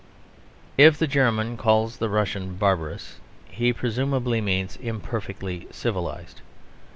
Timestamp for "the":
0.97-1.05, 1.99-2.09